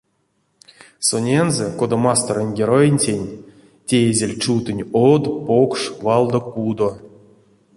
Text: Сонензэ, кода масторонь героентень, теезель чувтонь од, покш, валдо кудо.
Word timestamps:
Сонензэ, 1.07 1.67
кода 1.79 1.97
масторонь 2.05 2.55
героентень, 2.59 3.27
теезель 3.89 4.39
чувтонь 4.43 4.85
од, 5.11 5.23
покш, 5.47 5.81
валдо 6.05 6.39
кудо. 6.53 6.89